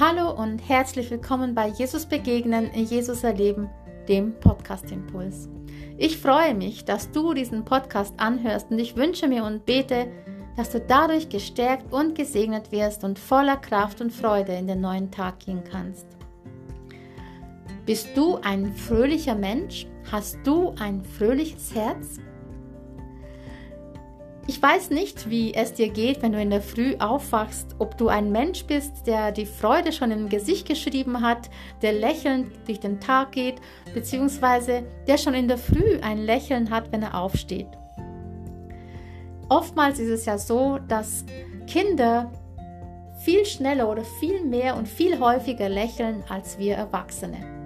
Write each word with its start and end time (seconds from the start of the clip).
Hallo 0.00 0.30
und 0.30 0.66
herzlich 0.66 1.10
willkommen 1.10 1.54
bei 1.54 1.68
Jesus 1.68 2.06
Begegnen, 2.06 2.70
Jesus 2.74 3.22
Erleben, 3.22 3.68
dem 4.08 4.32
Podcast 4.40 4.90
Impuls. 4.90 5.46
Ich 5.98 6.16
freue 6.16 6.54
mich, 6.54 6.86
dass 6.86 7.10
du 7.10 7.34
diesen 7.34 7.66
Podcast 7.66 8.14
anhörst 8.16 8.70
und 8.70 8.78
ich 8.78 8.96
wünsche 8.96 9.28
mir 9.28 9.44
und 9.44 9.66
bete, 9.66 10.10
dass 10.56 10.70
du 10.70 10.80
dadurch 10.80 11.28
gestärkt 11.28 11.92
und 11.92 12.14
gesegnet 12.14 12.72
wirst 12.72 13.04
und 13.04 13.18
voller 13.18 13.58
Kraft 13.58 14.00
und 14.00 14.10
Freude 14.10 14.54
in 14.54 14.68
den 14.68 14.80
neuen 14.80 15.10
Tag 15.10 15.40
gehen 15.40 15.62
kannst. 15.70 16.06
Bist 17.84 18.08
du 18.14 18.38
ein 18.38 18.74
fröhlicher 18.74 19.34
Mensch? 19.34 19.86
Hast 20.10 20.38
du 20.44 20.74
ein 20.80 21.04
fröhliches 21.04 21.74
Herz? 21.74 22.20
Ich 24.50 24.60
weiß 24.60 24.90
nicht, 24.90 25.30
wie 25.30 25.54
es 25.54 25.74
dir 25.74 25.90
geht, 25.90 26.22
wenn 26.22 26.32
du 26.32 26.40
in 26.42 26.50
der 26.50 26.60
Früh 26.60 26.96
aufwachst, 26.98 27.76
ob 27.78 27.96
du 27.96 28.08
ein 28.08 28.32
Mensch 28.32 28.64
bist, 28.64 29.06
der 29.06 29.30
die 29.30 29.46
Freude 29.46 29.92
schon 29.92 30.10
im 30.10 30.28
Gesicht 30.28 30.66
geschrieben 30.66 31.20
hat, 31.20 31.48
der 31.82 31.92
lächelnd 31.92 32.48
durch 32.66 32.80
den 32.80 32.98
Tag 32.98 33.30
geht, 33.30 33.60
beziehungsweise 33.94 34.82
der 35.06 35.18
schon 35.18 35.34
in 35.34 35.46
der 35.46 35.56
Früh 35.56 36.00
ein 36.02 36.18
Lächeln 36.18 36.70
hat, 36.70 36.90
wenn 36.90 37.04
er 37.04 37.14
aufsteht. 37.14 37.68
Oftmals 39.48 40.00
ist 40.00 40.10
es 40.10 40.24
ja 40.24 40.36
so, 40.36 40.80
dass 40.88 41.24
Kinder 41.68 42.32
viel 43.20 43.46
schneller 43.46 43.88
oder 43.88 44.02
viel 44.02 44.44
mehr 44.44 44.76
und 44.76 44.88
viel 44.88 45.20
häufiger 45.20 45.68
lächeln 45.68 46.24
als 46.28 46.58
wir 46.58 46.74
Erwachsene. 46.74 47.59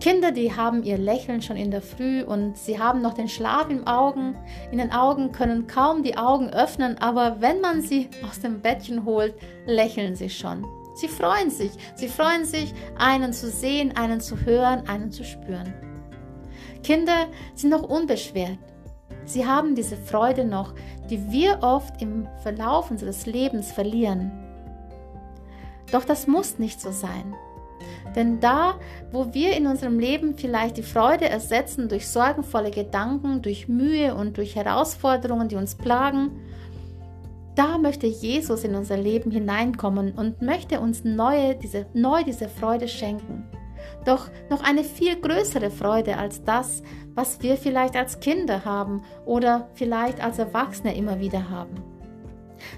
Kinder, 0.00 0.30
die 0.30 0.54
haben 0.54 0.82
ihr 0.82 0.98
Lächeln 0.98 1.40
schon 1.40 1.56
in 1.56 1.70
der 1.70 1.80
Früh 1.80 2.22
und 2.22 2.56
sie 2.56 2.78
haben 2.78 3.00
noch 3.00 3.14
den 3.14 3.28
Schlaf 3.28 3.70
im 3.70 3.86
Augen. 3.86 4.36
In 4.70 4.78
den 4.78 4.92
Augen 4.92 5.32
können 5.32 5.66
kaum 5.66 6.02
die 6.02 6.18
Augen 6.18 6.50
öffnen, 6.50 6.98
aber 6.98 7.40
wenn 7.40 7.60
man 7.60 7.80
sie 7.80 8.08
aus 8.28 8.40
dem 8.40 8.60
Bettchen 8.60 9.04
holt, 9.04 9.34
lächeln 9.64 10.14
sie 10.14 10.30
schon. 10.30 10.66
Sie 10.94 11.08
freuen 11.08 11.50
sich, 11.50 11.72
sie 11.94 12.08
freuen 12.08 12.44
sich, 12.44 12.72
einen 12.98 13.32
zu 13.32 13.50
sehen, 13.50 13.96
einen 13.96 14.20
zu 14.20 14.36
hören, 14.44 14.86
einen 14.86 15.10
zu 15.10 15.24
spüren. 15.24 15.74
Kinder 16.82 17.26
sind 17.54 17.70
noch 17.70 17.82
unbeschwert. 17.82 18.58
Sie 19.24 19.44
haben 19.44 19.74
diese 19.74 19.96
Freude 19.96 20.44
noch, 20.44 20.74
die 21.10 21.30
wir 21.30 21.58
oft 21.62 22.00
im 22.00 22.28
Verlauf 22.42 22.90
unseres 22.90 23.26
Lebens 23.26 23.72
verlieren. 23.72 24.30
Doch 25.90 26.04
das 26.04 26.26
muss 26.26 26.58
nicht 26.58 26.80
so 26.80 26.92
sein. 26.92 27.34
Denn 28.16 28.40
da, 28.40 28.80
wo 29.12 29.32
wir 29.34 29.54
in 29.54 29.66
unserem 29.66 29.98
Leben 29.98 30.36
vielleicht 30.36 30.78
die 30.78 30.82
Freude 30.82 31.28
ersetzen 31.28 31.88
durch 31.88 32.08
sorgenvolle 32.08 32.70
Gedanken, 32.70 33.42
durch 33.42 33.68
Mühe 33.68 34.14
und 34.14 34.38
durch 34.38 34.56
Herausforderungen, 34.56 35.48
die 35.48 35.56
uns 35.56 35.74
plagen, 35.74 36.30
da 37.54 37.78
möchte 37.78 38.06
Jesus 38.06 38.64
in 38.64 38.74
unser 38.74 38.96
Leben 38.96 39.30
hineinkommen 39.30 40.12
und 40.12 40.42
möchte 40.42 40.80
uns 40.80 41.04
neue, 41.04 41.54
diese, 41.54 41.86
neu 41.94 42.22
diese 42.24 42.48
Freude 42.48 42.88
schenken. 42.88 43.44
Doch 44.04 44.28
noch 44.50 44.62
eine 44.62 44.84
viel 44.84 45.16
größere 45.20 45.70
Freude 45.70 46.16
als 46.16 46.42
das, 46.44 46.82
was 47.14 47.42
wir 47.42 47.56
vielleicht 47.56 47.96
als 47.96 48.20
Kinder 48.20 48.64
haben 48.64 49.02
oder 49.24 49.68
vielleicht 49.74 50.22
als 50.22 50.38
Erwachsene 50.38 50.96
immer 50.96 51.18
wieder 51.20 51.48
haben. 51.48 51.95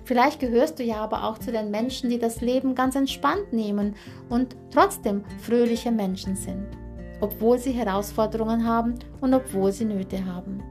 Vielleicht 0.04 0.40
gehörst 0.40 0.78
du 0.78 0.82
ja 0.82 0.96
aber 0.96 1.24
auch 1.24 1.38
zu 1.38 1.52
den 1.52 1.70
Menschen, 1.70 2.10
die 2.10 2.18
das 2.18 2.40
Leben 2.40 2.74
ganz 2.74 2.96
entspannt 2.96 3.52
nehmen 3.52 3.94
und 4.28 4.56
trotzdem 4.70 5.24
fröhliche 5.40 5.90
Menschen 5.90 6.36
sind, 6.36 6.66
obwohl 7.20 7.58
sie 7.58 7.72
Herausforderungen 7.72 8.66
haben 8.66 8.94
und 9.20 9.34
obwohl 9.34 9.72
sie 9.72 9.84
Nöte 9.84 10.24
haben. 10.24 10.62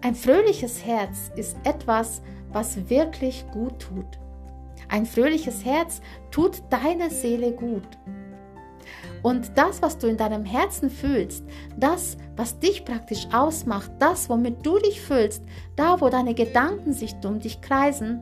Ein 0.00 0.14
fröhliches 0.14 0.84
Herz 0.84 1.30
ist 1.34 1.56
etwas, 1.64 2.20
was 2.52 2.90
wirklich 2.90 3.46
gut 3.52 3.78
tut. 3.78 4.18
Ein 4.88 5.06
fröhliches 5.06 5.64
Herz 5.64 6.02
tut 6.30 6.62
deiner 6.70 7.10
Seele 7.10 7.52
gut. 7.52 7.88
Und 9.24 9.52
das, 9.56 9.80
was 9.80 9.96
du 9.96 10.06
in 10.06 10.18
deinem 10.18 10.44
Herzen 10.44 10.90
fühlst, 10.90 11.46
das, 11.78 12.18
was 12.36 12.58
dich 12.58 12.84
praktisch 12.84 13.26
ausmacht, 13.32 13.90
das, 13.98 14.28
womit 14.28 14.66
du 14.66 14.78
dich 14.78 15.00
fühlst, 15.00 15.42
da, 15.76 15.98
wo 16.02 16.10
deine 16.10 16.34
Gedanken 16.34 16.92
sich 16.92 17.16
um 17.24 17.38
dich 17.38 17.62
kreisen 17.62 18.20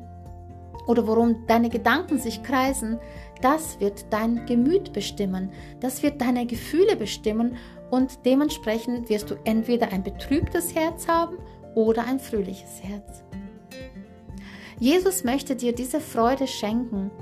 oder 0.87 1.04
worum 1.09 1.44
deine 1.49 1.71
Gedanken 1.71 2.21
sich 2.21 2.44
kreisen, 2.44 3.00
das 3.41 3.81
wird 3.81 4.06
dein 4.10 4.47
Gemüt 4.47 4.93
bestimmen, 4.93 5.50
das 5.81 6.04
wird 6.04 6.21
deine 6.21 6.47
Gefühle 6.47 6.94
bestimmen 6.94 7.56
und 7.91 8.25
dementsprechend 8.25 9.10
wirst 9.10 9.28
du 9.28 9.34
entweder 9.43 9.93
ein 9.93 10.05
betrübtes 10.05 10.72
Herz 10.72 11.09
haben 11.09 11.37
oder 11.75 12.06
ein 12.06 12.21
fröhliches 12.21 12.81
Herz. 12.81 13.25
Jesus 14.82 15.22
möchte 15.22 15.54
dir 15.54 15.72
diese 15.72 16.00
Freude 16.00 16.48
schenken 16.48 17.12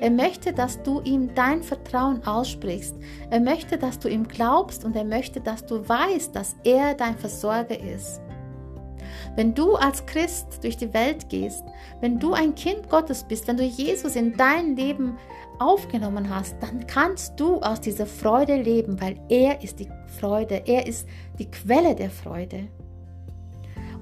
er 0.00 0.10
möchte, 0.10 0.52
dass 0.52 0.82
du 0.82 1.00
ihm 1.02 1.34
dein 1.34 1.62
Vertrauen 1.62 2.24
aussprichst. 2.24 2.94
Er 3.30 3.40
möchte, 3.40 3.76
dass 3.76 3.98
du 3.98 4.08
ihm 4.08 4.26
glaubst 4.26 4.84
und 4.84 4.96
er 4.96 5.04
möchte, 5.04 5.40
dass 5.40 5.66
du 5.66 5.86
weißt, 5.86 6.34
dass 6.34 6.56
er 6.64 6.94
dein 6.94 7.18
Versorger 7.18 7.78
ist. 7.78 8.20
Wenn 9.36 9.54
du 9.54 9.74
als 9.74 10.06
Christ 10.06 10.62
durch 10.62 10.76
die 10.76 10.92
Welt 10.94 11.28
gehst, 11.28 11.62
wenn 12.00 12.18
du 12.18 12.32
ein 12.32 12.54
Kind 12.54 12.88
Gottes 12.88 13.24
bist, 13.24 13.46
wenn 13.46 13.56
du 13.56 13.64
Jesus 13.64 14.16
in 14.16 14.36
dein 14.36 14.76
Leben 14.76 15.18
aufgenommen 15.58 16.34
hast, 16.34 16.56
dann 16.60 16.86
kannst 16.86 17.38
du 17.38 17.60
aus 17.60 17.80
dieser 17.80 18.06
Freude 18.06 18.56
leben, 18.56 19.00
weil 19.00 19.20
er 19.28 19.62
ist 19.62 19.78
die 19.78 19.88
Freude, 20.18 20.62
er 20.66 20.86
ist 20.86 21.06
die 21.38 21.50
Quelle 21.50 21.94
der 21.94 22.10
Freude. 22.10 22.68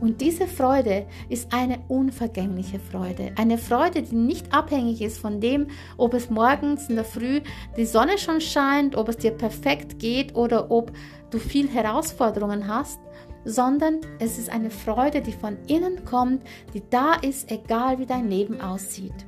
Und 0.01 0.21
diese 0.21 0.47
Freude 0.47 1.07
ist 1.29 1.53
eine 1.53 1.81
unvergängliche 1.89 2.79
Freude. 2.79 3.33
Eine 3.37 3.59
Freude, 3.59 4.03
die 4.03 4.15
nicht 4.15 4.53
abhängig 4.53 5.03
ist 5.03 5.19
von 5.19 5.41
dem, 5.41 5.69
ob 5.97 6.15
es 6.15 6.31
morgens 6.31 6.89
in 6.89 6.97
der 6.97 7.05
Früh 7.05 7.41
die 7.77 7.85
Sonne 7.87 8.19
schon 8.19 8.41
scheint, 8.41 8.97
ob 8.97 9.09
es 9.09 9.17
dir 9.17 9.33
perfekt 9.33 9.99
geht 9.99 10.37
oder 10.37 10.71
ob 10.71 10.93
du 11.31 11.39
viel 11.39 11.69
Herausforderungen 11.69 12.69
hast, 12.69 13.01
sondern 13.45 14.01
es 14.19 14.39
ist 14.39 14.51
eine 14.51 14.71
Freude, 14.71 15.21
die 15.21 15.33
von 15.33 15.57
innen 15.67 16.05
kommt, 16.05 16.43
die 16.75 16.83
da 16.89 17.15
ist, 17.15 17.51
egal 17.51 17.99
wie 17.99 18.07
dein 18.07 18.29
Leben 18.29 18.61
aussieht. 18.61 19.27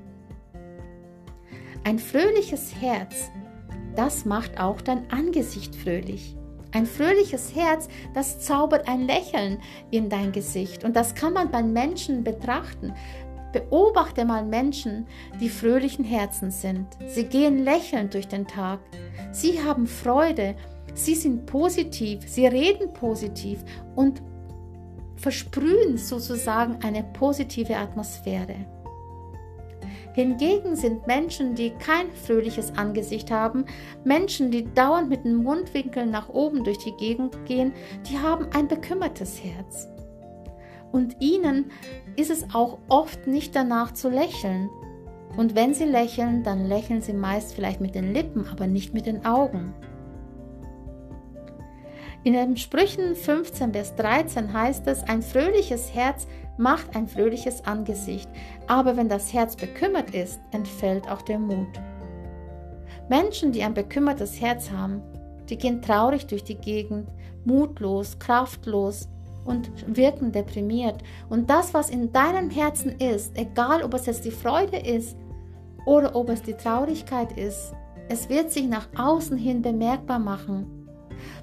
Ein 1.82 1.98
fröhliches 1.98 2.74
Herz, 2.80 3.30
das 3.96 4.24
macht 4.24 4.60
auch 4.60 4.80
dein 4.80 5.10
Angesicht 5.10 5.74
fröhlich. 5.74 6.36
Ein 6.72 6.86
fröhliches 6.86 7.54
Herz, 7.54 7.88
das 8.14 8.40
zaubert 8.40 8.88
ein 8.88 9.06
Lächeln 9.06 9.58
in 9.90 10.08
dein 10.08 10.32
Gesicht. 10.32 10.84
Und 10.84 10.94
das 10.94 11.14
kann 11.14 11.32
man 11.32 11.50
bei 11.50 11.62
Menschen 11.62 12.22
betrachten. 12.22 12.94
Beobachte 13.52 14.24
mal 14.24 14.44
Menschen, 14.44 15.06
die 15.40 15.48
fröhlichen 15.48 16.04
Herzen 16.04 16.52
sind. 16.52 16.86
Sie 17.08 17.24
gehen 17.24 17.64
lächelnd 17.64 18.14
durch 18.14 18.28
den 18.28 18.46
Tag. 18.46 18.78
Sie 19.32 19.62
haben 19.62 19.86
Freude. 19.86 20.54
Sie 20.94 21.16
sind 21.16 21.46
positiv. 21.46 22.20
Sie 22.26 22.46
reden 22.46 22.92
positiv 22.92 23.64
und 23.96 24.22
versprühen 25.16 25.98
sozusagen 25.98 26.78
eine 26.82 27.02
positive 27.02 27.76
Atmosphäre. 27.76 28.79
Hingegen 30.12 30.74
sind 30.74 31.06
Menschen, 31.06 31.54
die 31.54 31.70
kein 31.70 32.10
fröhliches 32.10 32.76
Angesicht 32.76 33.30
haben, 33.30 33.64
Menschen, 34.04 34.50
die 34.50 34.64
dauernd 34.74 35.08
mit 35.08 35.24
den 35.24 35.36
Mundwinkeln 35.36 36.10
nach 36.10 36.28
oben 36.28 36.64
durch 36.64 36.78
die 36.78 36.96
Gegend 36.96 37.44
gehen, 37.46 37.72
die 38.08 38.18
haben 38.18 38.46
ein 38.52 38.66
bekümmertes 38.66 39.42
Herz. 39.42 39.88
Und 40.92 41.16
ihnen 41.20 41.70
ist 42.16 42.30
es 42.30 42.44
auch 42.52 42.78
oft 42.88 43.26
nicht 43.26 43.54
danach 43.54 43.92
zu 43.92 44.08
lächeln. 44.08 44.68
Und 45.36 45.54
wenn 45.54 45.74
sie 45.74 45.84
lächeln, 45.84 46.42
dann 46.42 46.66
lächeln 46.66 47.02
sie 47.02 47.12
meist 47.12 47.54
vielleicht 47.54 47.80
mit 47.80 47.94
den 47.94 48.12
Lippen, 48.12 48.46
aber 48.50 48.66
nicht 48.66 48.92
mit 48.92 49.06
den 49.06 49.24
Augen. 49.24 49.72
In 52.22 52.34
den 52.34 52.58
Sprüchen 52.58 53.16
15 53.16 53.72
bis 53.72 53.94
13 53.94 54.52
heißt 54.52 54.86
es, 54.88 55.02
ein 55.04 55.22
fröhliches 55.22 55.94
Herz 55.94 56.26
macht 56.58 56.94
ein 56.94 57.08
fröhliches 57.08 57.64
Angesicht, 57.64 58.28
aber 58.66 58.98
wenn 58.98 59.08
das 59.08 59.32
Herz 59.32 59.56
bekümmert 59.56 60.14
ist, 60.14 60.38
entfällt 60.50 61.10
auch 61.10 61.22
der 61.22 61.38
Mut. 61.38 61.80
Menschen, 63.08 63.52
die 63.52 63.62
ein 63.62 63.72
bekümmertes 63.72 64.38
Herz 64.38 64.70
haben, 64.70 65.00
die 65.48 65.56
gehen 65.56 65.80
traurig 65.80 66.26
durch 66.26 66.44
die 66.44 66.56
Gegend, 66.56 67.08
mutlos, 67.46 68.18
kraftlos 68.18 69.08
und 69.46 69.70
wirken 69.86 70.30
deprimiert. 70.30 71.02
Und 71.30 71.48
das, 71.48 71.72
was 71.72 71.88
in 71.88 72.12
deinem 72.12 72.50
Herzen 72.50 72.98
ist, 72.98 73.36
egal 73.38 73.82
ob 73.82 73.94
es 73.94 74.04
jetzt 74.04 74.26
die 74.26 74.30
Freude 74.30 74.76
ist 74.76 75.16
oder 75.86 76.14
ob 76.14 76.28
es 76.28 76.42
die 76.42 76.54
Traurigkeit 76.54 77.32
ist, 77.38 77.72
es 78.10 78.28
wird 78.28 78.50
sich 78.50 78.68
nach 78.68 78.88
außen 78.98 79.38
hin 79.38 79.62
bemerkbar 79.62 80.18
machen. 80.18 80.79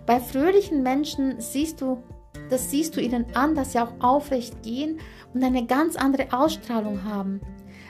Bei 0.05 0.19
fröhlichen 0.19 0.83
Menschen 0.83 1.39
siehst 1.39 1.81
du, 1.81 2.03
das 2.49 2.71
siehst 2.71 2.95
du 2.95 3.01
ihnen 3.01 3.25
an, 3.33 3.55
dass 3.55 3.73
sie 3.73 3.79
auch 3.79 3.93
aufrecht 3.99 4.63
gehen 4.63 4.99
und 5.33 5.43
eine 5.43 5.65
ganz 5.65 5.95
andere 5.95 6.27
Ausstrahlung 6.31 7.03
haben. 7.03 7.41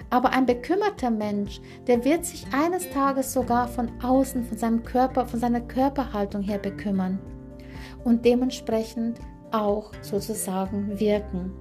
Aber 0.10 0.32
ein 0.32 0.46
bekümmerter 0.46 1.12
Mensch, 1.12 1.60
der 1.86 2.06
wird 2.06 2.26
sich 2.26 2.46
eines 2.54 2.90
Tages 2.92 3.34
sogar 3.34 3.68
von 3.68 3.92
außen, 4.02 4.46
von 4.46 4.58
seinem 4.58 4.84
Körper, 4.84 5.26
von 5.26 5.40
seiner 5.40 5.62
Körperhaltung 5.62 6.42
her 6.42 6.60
bekümmern 6.60 7.20
und 8.04 8.24
dementsprechend 8.24 9.20
auch 9.52 9.92
sozusagen 10.02 11.00
wirken. 11.00 11.52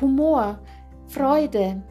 Humor, 0.00 0.58
Freude, 1.08 1.82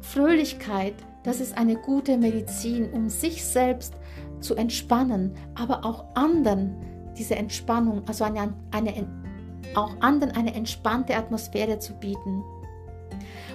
Fröhlichkeit, 0.00 0.94
das 1.24 1.40
ist 1.40 1.58
eine 1.58 1.76
gute 1.76 2.16
Medizin, 2.16 2.90
um 2.92 3.08
sich 3.08 3.44
selbst 3.44 3.94
zu 4.40 4.54
entspannen, 4.54 5.34
aber 5.54 5.84
auch 5.84 6.04
anderen 6.14 6.76
diese 7.16 7.36
Entspannung, 7.36 8.02
also 8.06 8.24
eine, 8.24 8.52
eine, 8.70 9.06
auch 9.74 9.94
anderen 10.00 10.36
eine 10.36 10.54
entspannte 10.54 11.16
Atmosphäre 11.16 11.78
zu 11.78 11.94
bieten. 11.94 12.44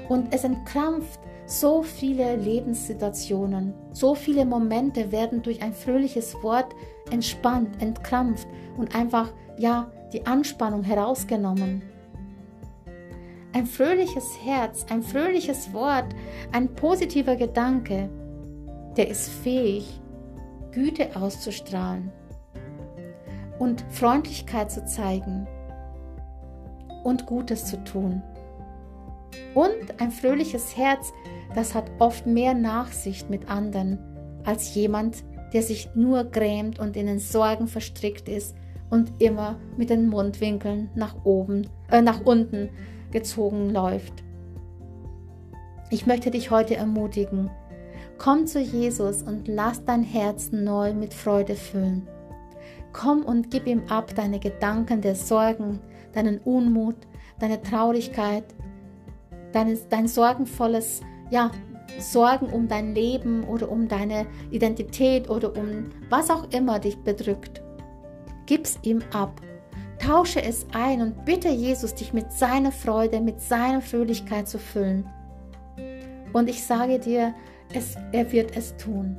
Und 0.10 0.33
es 0.33 0.44
entkrampft 0.44 1.19
so 1.45 1.83
viele 1.83 2.36
Lebenssituationen, 2.38 3.74
so 3.92 4.16
viele 4.16 4.45
Momente 4.45 5.12
werden 5.12 5.42
durch 5.42 5.62
ein 5.62 5.74
fröhliches 5.74 6.36
Wort 6.42 6.74
entspannt, 7.12 7.81
entkrampft 7.81 8.48
und 8.77 8.95
einfach, 8.95 9.31
ja, 9.57 9.92
die 10.13 10.25
Anspannung 10.25 10.84
herausgenommen. 10.84 11.81
Ein 13.54 13.66
fröhliches 13.66 14.38
Herz, 14.44 14.86
ein 14.89 15.04
fröhliches 15.04 15.74
Wort, 15.74 16.16
ein 16.54 16.74
positiver 16.74 17.36
Gedanke, 17.36 18.10
der 18.95 19.10
ist 19.10 19.30
fähig, 19.30 20.01
Güte 20.72 21.16
auszustrahlen 21.16 22.12
und 23.60 23.84
Freundlichkeit 23.90 24.72
zu 24.72 24.86
zeigen 24.86 25.48
und 27.04 27.26
Gutes 27.26 27.66
zu 27.66 27.84
tun. 27.84 28.22
Und 29.54 30.00
ein 30.00 30.12
fröhliches 30.12 30.78
Herz, 30.78 31.12
das 31.56 31.76
hat 31.76 31.92
oft 32.00 32.26
mehr 32.26 32.54
Nachsicht 32.54 33.30
mit 33.30 33.50
anderen 33.50 34.00
als 34.46 34.74
jemand, 34.74 35.24
der 35.54 35.62
sich 35.62 35.90
nur 35.96 36.24
grämt 36.24 36.80
und 36.80 36.96
in 36.96 37.08
den 37.08 37.20
Sorgen 37.20 37.68
verstrickt 37.68 38.30
ist 38.30 38.56
und 38.90 39.12
immer 39.20 39.60
mit 39.78 39.90
den 39.90 40.08
Mundwinkeln 40.08 40.90
nach 40.96 41.26
oben, 41.26 41.68
äh, 41.90 42.02
nach 42.02 42.22
unten 42.26 42.70
gezogen 43.12 43.70
läuft. 43.70 44.24
Ich 45.90 46.06
möchte 46.08 46.32
dich 46.32 46.52
heute 46.52 46.76
ermutigen, 46.78 47.50
komm 48.24 48.46
zu 48.46 48.60
Jesus 48.60 49.24
und 49.24 49.48
lass 49.48 49.84
dein 49.84 50.04
Herz 50.04 50.52
neu 50.52 50.94
mit 50.94 51.12
Freude 51.12 51.56
füllen. 51.56 52.08
Komm 52.94 53.24
und 53.24 53.50
gib 53.50 53.66
ihm 53.66 53.82
ab 53.90 54.14
deine 54.16 54.40
Gedanken 54.40 55.02
der 55.02 55.16
Sorgen, 55.16 55.80
deinen 56.14 56.38
Unmut, 56.40 56.98
deine 57.40 57.60
Traurigkeit, 57.64 58.44
dein, 59.54 59.76
dein 59.90 60.08
sorgenvolles, 60.08 61.02
ja, 61.32 61.50
Sorgen 62.00 62.46
um 62.48 62.68
dein 62.68 62.94
Leben 62.94 63.44
oder 63.46 63.72
um 63.72 63.88
deine 63.88 64.28
Identität 64.52 65.28
oder 65.28 65.58
um 65.58 65.90
was 66.10 66.30
auch 66.30 66.50
immer 66.52 66.78
dich 66.78 66.98
bedrückt. 67.00 67.64
Gib's 68.46 68.78
ihm 68.84 69.02
ab 69.14 69.42
Tausche 69.98 70.42
es 70.42 70.66
ein 70.74 71.02
und 71.02 71.26
bitte 71.26 71.50
Jesus, 71.50 71.94
dich 71.94 72.12
mit 72.12 72.32
seiner 72.32 72.72
Freude, 72.72 73.22
mit 73.22 73.40
seiner 73.40 73.82
Fröhlichkeit 73.82 74.48
zu 74.48 74.58
füllen. 74.58 75.08
Und 76.34 76.50
ich 76.50 76.64
sage 76.64 76.98
dir, 76.98 77.36
es, 77.76 77.96
er 78.12 78.32
wird 78.32 78.56
es 78.56 78.76
tun. 78.78 79.18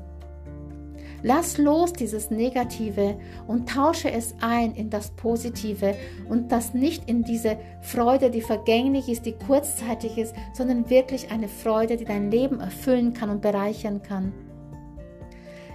Lass 1.24 1.56
los 1.56 1.92
dieses 1.92 2.30
Negative 2.30 3.16
und 3.46 3.68
tausche 3.68 4.10
es 4.10 4.34
ein 4.40 4.74
in 4.74 4.90
das 4.90 5.12
Positive 5.12 5.94
und 6.28 6.50
das 6.50 6.74
nicht 6.74 7.08
in 7.08 7.22
diese 7.22 7.56
Freude, 7.80 8.30
die 8.30 8.40
vergänglich 8.40 9.08
ist, 9.08 9.24
die 9.24 9.36
kurzzeitig 9.46 10.18
ist, 10.18 10.34
sondern 10.52 10.90
wirklich 10.90 11.30
eine 11.30 11.46
Freude, 11.46 11.96
die 11.96 12.04
dein 12.04 12.32
Leben 12.32 12.58
erfüllen 12.58 13.14
kann 13.14 13.30
und 13.30 13.40
bereichern 13.40 14.02
kann. 14.02 14.32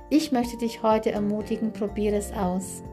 Ich 0.09 0.33
möchte 0.33 0.57
dich 0.57 0.83
heute 0.83 1.11
ermutigen, 1.11 1.71
probiere 1.71 2.17
es 2.17 2.33
aus. 2.33 2.83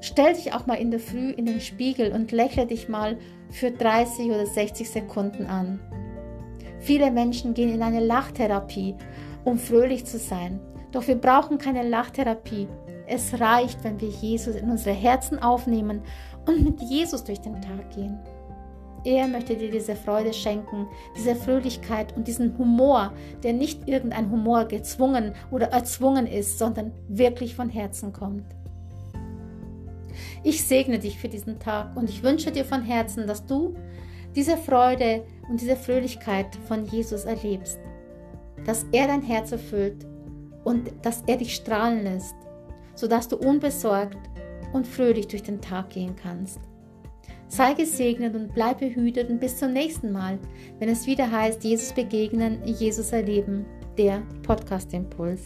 Stell 0.00 0.34
dich 0.34 0.54
auch 0.54 0.66
mal 0.66 0.74
in 0.74 0.90
der 0.90 1.00
Früh 1.00 1.30
in 1.30 1.44
den 1.44 1.60
Spiegel 1.60 2.12
und 2.12 2.32
lächle 2.32 2.66
dich 2.66 2.88
mal 2.88 3.18
für 3.50 3.70
30 3.70 4.26
oder 4.26 4.46
60 4.46 4.88
Sekunden 4.88 5.46
an. 5.46 5.80
Viele 6.88 7.10
Menschen 7.10 7.52
gehen 7.52 7.68
in 7.68 7.82
eine 7.82 8.00
Lachtherapie, 8.00 8.94
um 9.44 9.58
fröhlich 9.58 10.06
zu 10.06 10.16
sein. 10.16 10.58
Doch 10.90 11.06
wir 11.06 11.16
brauchen 11.16 11.58
keine 11.58 11.86
Lachtherapie. 11.86 12.66
Es 13.06 13.38
reicht, 13.38 13.84
wenn 13.84 14.00
wir 14.00 14.08
Jesus 14.08 14.54
in 14.54 14.70
unsere 14.70 14.96
Herzen 14.96 15.38
aufnehmen 15.38 16.00
und 16.46 16.64
mit 16.64 16.80
Jesus 16.80 17.24
durch 17.24 17.42
den 17.42 17.60
Tag 17.60 17.90
gehen. 17.94 18.18
Er 19.04 19.28
möchte 19.28 19.54
dir 19.54 19.70
diese 19.70 19.96
Freude 19.96 20.32
schenken, 20.32 20.86
diese 21.14 21.36
Fröhlichkeit 21.36 22.16
und 22.16 22.26
diesen 22.26 22.56
Humor, 22.56 23.12
der 23.42 23.52
nicht 23.52 23.86
irgendein 23.86 24.30
Humor 24.30 24.64
gezwungen 24.64 25.34
oder 25.50 25.66
erzwungen 25.66 26.26
ist, 26.26 26.58
sondern 26.58 26.92
wirklich 27.06 27.54
von 27.54 27.68
Herzen 27.68 28.14
kommt. 28.14 28.46
Ich 30.42 30.64
segne 30.64 30.98
dich 30.98 31.18
für 31.18 31.28
diesen 31.28 31.58
Tag 31.58 31.94
und 31.98 32.08
ich 32.08 32.22
wünsche 32.22 32.50
dir 32.50 32.64
von 32.64 32.80
Herzen, 32.80 33.26
dass 33.26 33.44
du 33.44 33.74
diese 34.34 34.56
Freude 34.56 35.24
und 35.48 35.60
diese 35.60 35.76
Fröhlichkeit 35.76 36.54
von 36.66 36.84
Jesus 36.86 37.24
erlebst, 37.24 37.78
dass 38.64 38.86
er 38.92 39.06
dein 39.06 39.22
Herz 39.22 39.52
erfüllt 39.52 40.06
und 40.64 40.92
dass 41.02 41.22
er 41.26 41.36
dich 41.36 41.54
strahlen 41.54 42.04
lässt, 42.04 42.34
sodass 42.94 43.28
du 43.28 43.36
unbesorgt 43.36 44.18
und 44.72 44.86
fröhlich 44.86 45.28
durch 45.28 45.42
den 45.42 45.60
Tag 45.60 45.90
gehen 45.90 46.14
kannst. 46.16 46.60
Sei 47.48 47.72
gesegnet 47.72 48.34
und 48.34 48.52
bleib 48.54 48.80
behütet 48.80 49.30
und 49.30 49.40
bis 49.40 49.56
zum 49.56 49.72
nächsten 49.72 50.12
Mal, 50.12 50.38
wenn 50.78 50.90
es 50.90 51.06
wieder 51.06 51.30
heißt, 51.30 51.64
Jesus 51.64 51.92
begegnen, 51.92 52.62
Jesus 52.66 53.12
erleben, 53.12 53.64
der 53.96 54.22
Podcast 54.42 54.92
Impuls. 54.92 55.42